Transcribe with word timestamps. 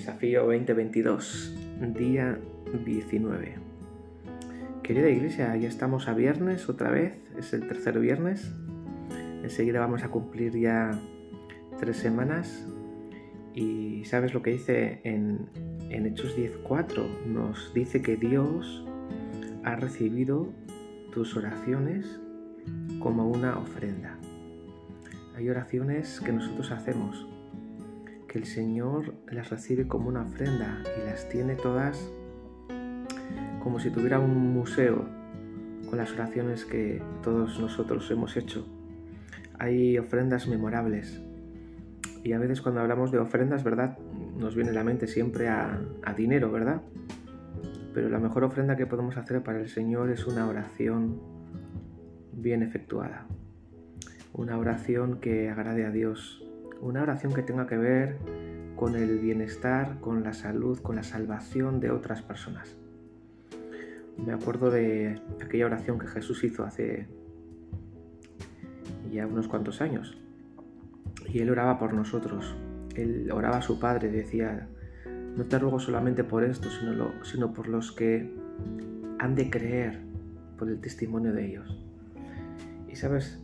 Desafío 0.00 0.44
2022, 0.44 1.54
día 1.94 2.38
19. 2.86 3.54
Querida 4.82 5.10
iglesia, 5.10 5.54
ya 5.56 5.68
estamos 5.68 6.08
a 6.08 6.14
viernes 6.14 6.70
otra 6.70 6.90
vez, 6.90 7.18
es 7.38 7.52
el 7.52 7.68
tercer 7.68 8.00
viernes. 8.00 8.50
Enseguida 9.42 9.78
vamos 9.78 10.02
a 10.02 10.08
cumplir 10.08 10.58
ya 10.58 10.98
tres 11.78 11.98
semanas. 11.98 12.66
Y 13.54 14.06
sabes 14.06 14.32
lo 14.32 14.40
que 14.40 14.52
dice 14.52 15.02
en, 15.04 15.50
en 15.90 16.06
Hechos 16.06 16.34
10.4, 16.34 17.26
nos 17.26 17.74
dice 17.74 18.00
que 18.00 18.16
Dios 18.16 18.86
ha 19.64 19.76
recibido 19.76 20.50
tus 21.12 21.36
oraciones 21.36 22.18
como 23.00 23.28
una 23.28 23.58
ofrenda. 23.58 24.16
Hay 25.36 25.50
oraciones 25.50 26.22
que 26.22 26.32
nosotros 26.32 26.70
hacemos 26.70 27.29
que 28.30 28.38
el 28.38 28.46
Señor 28.46 29.12
las 29.32 29.50
recibe 29.50 29.88
como 29.88 30.08
una 30.08 30.22
ofrenda 30.22 30.84
y 30.96 31.04
las 31.04 31.28
tiene 31.28 31.56
todas 31.56 32.12
como 33.60 33.80
si 33.80 33.90
tuviera 33.90 34.20
un 34.20 34.54
museo 34.54 35.04
con 35.88 35.98
las 35.98 36.12
oraciones 36.12 36.64
que 36.64 37.02
todos 37.24 37.58
nosotros 37.58 38.08
hemos 38.12 38.36
hecho. 38.36 38.64
Hay 39.58 39.98
ofrendas 39.98 40.46
memorables 40.46 41.20
y 42.22 42.32
a 42.32 42.38
veces 42.38 42.62
cuando 42.62 42.80
hablamos 42.80 43.10
de 43.10 43.18
ofrendas, 43.18 43.64
¿verdad? 43.64 43.98
Nos 44.38 44.54
viene 44.54 44.70
a 44.70 44.74
la 44.74 44.84
mente 44.84 45.08
siempre 45.08 45.48
a, 45.48 45.80
a 46.04 46.14
dinero, 46.14 46.52
¿verdad? 46.52 46.82
Pero 47.94 48.10
la 48.10 48.20
mejor 48.20 48.44
ofrenda 48.44 48.76
que 48.76 48.86
podemos 48.86 49.16
hacer 49.16 49.42
para 49.42 49.58
el 49.58 49.68
Señor 49.68 50.08
es 50.08 50.24
una 50.28 50.46
oración 50.46 51.20
bien 52.32 52.62
efectuada. 52.62 53.26
Una 54.32 54.56
oración 54.56 55.18
que 55.18 55.50
agrade 55.50 55.84
a 55.84 55.90
Dios, 55.90 56.44
una 56.80 57.02
oración 57.02 57.32
que 57.32 57.42
tenga 57.42 57.66
que 57.66 57.76
ver 57.76 58.16
con 58.76 58.96
el 58.96 59.18
bienestar, 59.18 60.00
con 60.00 60.22
la 60.22 60.32
salud, 60.32 60.78
con 60.80 60.96
la 60.96 61.02
salvación 61.02 61.80
de 61.80 61.90
otras 61.90 62.22
personas. 62.22 62.76
Me 64.16 64.32
acuerdo 64.32 64.70
de 64.70 65.20
aquella 65.42 65.66
oración 65.66 65.98
que 65.98 66.06
Jesús 66.06 66.42
hizo 66.44 66.64
hace 66.64 67.06
ya 69.12 69.26
unos 69.26 69.48
cuantos 69.48 69.80
años. 69.80 70.16
Y 71.28 71.40
él 71.40 71.50
oraba 71.50 71.78
por 71.78 71.92
nosotros. 71.92 72.56
Él 72.94 73.30
oraba 73.32 73.58
a 73.58 73.62
su 73.62 73.78
Padre, 73.78 74.10
decía, 74.10 74.68
no 75.36 75.44
te 75.44 75.58
ruego 75.58 75.78
solamente 75.78 76.24
por 76.24 76.44
esto, 76.44 76.68
sino, 77.22 77.52
por 77.52 77.68
los 77.68 77.92
que 77.92 78.34
han 79.18 79.34
de 79.34 79.50
creer 79.50 80.00
por 80.58 80.68
el 80.68 80.80
testimonio 80.80 81.32
de 81.32 81.46
ellos. 81.46 81.84
Y 82.88 82.96
sabes, 82.96 83.40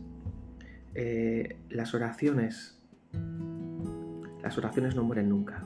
eh, 0.95 1.57
las 1.69 1.93
oraciones 1.93 2.76
las 4.47 4.57
oraciones 4.57 4.95
no 4.95 5.03
mueren 5.03 5.27
nunca. 5.27 5.61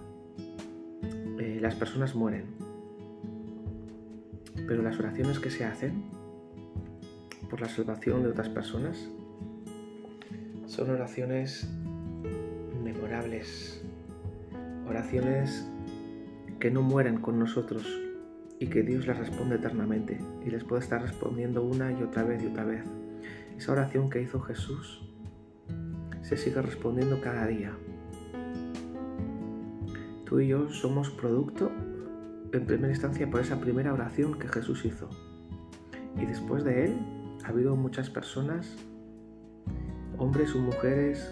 Eh, 1.37 1.59
las 1.61 1.75
personas 1.75 2.15
mueren. 2.15 2.45
Pero 4.67 4.81
las 4.81 4.97
oraciones 4.97 5.37
que 5.37 5.51
se 5.51 5.65
hacen 5.65 6.01
por 7.47 7.61
la 7.61 7.69
salvación 7.69 8.23
de 8.23 8.29
otras 8.29 8.49
personas 8.49 9.07
son 10.65 10.89
oraciones 10.89 11.69
memorables. 12.83 13.83
Oraciones 14.89 15.69
que 16.59 16.71
no 16.71 16.81
mueren 16.81 17.17
con 17.17 17.37
nosotros 17.37 17.85
y 18.57 18.65
que 18.65 18.81
Dios 18.81 19.05
les 19.05 19.15
responde 19.15 19.57
eternamente 19.57 20.17
y 20.43 20.49
les 20.49 20.63
puede 20.63 20.81
estar 20.81 21.03
respondiendo 21.03 21.61
una 21.61 21.91
y 21.91 22.01
otra 22.01 22.23
vez 22.23 22.41
y 22.41 22.47
otra 22.47 22.63
vez. 22.63 22.83
Esa 23.55 23.73
oración 23.73 24.09
que 24.09 24.23
hizo 24.23 24.41
Jesús 24.41 25.07
se 26.23 26.35
sigue 26.35 26.63
respondiendo 26.63 27.21
cada 27.21 27.45
día 27.45 27.77
Tú 30.31 30.39
y 30.39 30.47
yo 30.47 30.69
somos 30.69 31.09
producto, 31.09 31.69
en 32.53 32.65
primera 32.65 32.87
instancia, 32.87 33.29
por 33.29 33.41
esa 33.41 33.59
primera 33.59 33.93
oración 33.93 34.39
que 34.39 34.47
Jesús 34.47 34.85
hizo. 34.85 35.09
Y 36.17 36.25
después 36.25 36.63
de 36.63 36.85
él 36.85 36.95
ha 37.43 37.49
habido 37.49 37.75
muchas 37.75 38.09
personas, 38.09 38.77
hombres 40.17 40.55
o 40.55 40.59
mujeres, 40.59 41.29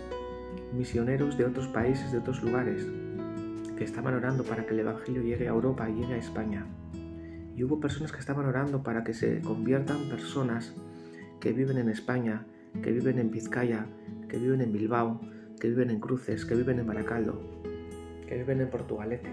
misioneros 0.73 1.38
de 1.38 1.46
otros 1.46 1.69
países, 1.69 2.12
de 2.12 2.18
otros 2.18 2.44
lugares, 2.44 2.85
que 3.78 3.85
estaban 3.85 4.16
orando 4.16 4.44
para 4.44 4.66
que 4.66 4.73
el 4.73 4.81
Evangelio 4.81 5.22
llegue 5.22 5.47
a 5.47 5.52
Europa 5.52 5.88
llegue 5.88 6.16
a 6.16 6.18
España. 6.18 6.66
Y 7.56 7.63
hubo 7.63 7.79
personas 7.79 8.12
que 8.12 8.19
estaban 8.19 8.47
orando 8.47 8.84
para 8.84 9.06
que 9.06 9.13
se 9.13 9.40
conviertan 9.40 10.09
personas 10.09 10.75
que 11.40 11.53
viven 11.53 11.78
en 11.78 11.88
España, 11.88 12.46
que 12.84 12.91
viven 12.91 13.18
en 13.18 13.31
Vizcaya, 13.31 13.85
que 14.28 14.38
viven 14.38 14.59
en 14.59 14.73
Bilbao, 14.73 15.22
que 15.57 15.69
viven 15.69 15.90
en 15.90 16.02
Cruces, 16.02 16.44
que 16.44 16.56
viven 16.56 16.79
en 16.79 16.88
Baracaldo, 16.88 17.59
que 18.29 18.38
viven 18.38 18.62
en 18.62 18.69
Portugalete. 18.69 19.31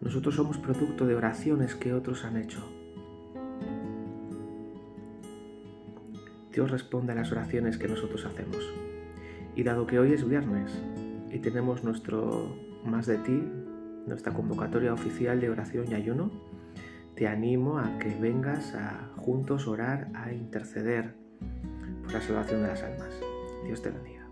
Nosotros 0.00 0.36
somos 0.36 0.56
producto 0.58 1.04
de 1.04 1.16
oraciones 1.16 1.74
que 1.74 1.92
otros 1.92 2.24
han 2.24 2.36
hecho. 2.36 2.60
Dios 6.52 6.70
responde 6.70 7.10
a 7.10 7.16
las 7.16 7.32
oraciones 7.32 7.76
que 7.76 7.88
nosotros 7.88 8.24
hacemos. 8.24 8.72
Y 9.56 9.64
dado 9.64 9.84
que 9.88 9.98
hoy 9.98 10.12
es 10.12 10.28
viernes 10.28 10.80
y 11.32 11.40
tenemos 11.40 11.82
nuestro 11.82 12.56
Más 12.84 13.06
de 13.06 13.16
ti, 13.16 13.42
nuestra 14.06 14.32
convocatoria 14.32 14.92
oficial 14.92 15.40
de 15.40 15.50
oración 15.50 15.86
y 15.90 15.94
ayuno, 15.94 16.30
te 17.16 17.26
animo 17.26 17.78
a 17.78 17.98
que 17.98 18.14
vengas 18.20 18.74
a 18.74 19.10
juntos 19.16 19.66
orar, 19.66 20.10
a 20.14 20.32
interceder 20.32 21.14
por 22.02 22.12
la 22.12 22.20
salvación 22.20 22.62
de 22.62 22.68
las 22.68 22.82
almas. 22.82 23.10
Dios 23.64 23.80
te 23.80 23.90
bendiga. 23.90 24.23